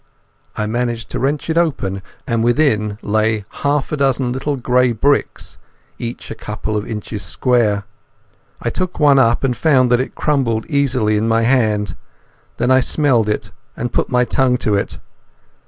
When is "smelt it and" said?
12.79-13.93